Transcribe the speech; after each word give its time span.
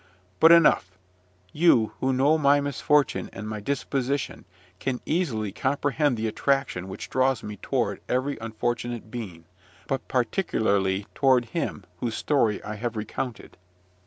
But 0.39 0.51
enough: 0.51 0.97
you, 1.53 1.91
who 1.99 2.11
know 2.11 2.35
my 2.35 2.59
misfortune 2.59 3.29
and 3.31 3.47
my 3.47 3.59
disposition, 3.59 4.45
can 4.79 4.99
easily 5.05 5.51
comprehend 5.51 6.17
the 6.17 6.25
attraction 6.27 6.87
which 6.87 7.07
draws 7.07 7.43
me 7.43 7.57
toward 7.61 8.01
every 8.09 8.35
unfortunate 8.41 9.11
being, 9.11 9.45
but 9.85 10.07
particularly 10.07 11.05
toward 11.13 11.45
him 11.45 11.83
whose 11.99 12.15
story 12.15 12.63
I 12.63 12.77
have 12.77 12.97
recounted. 12.97 13.57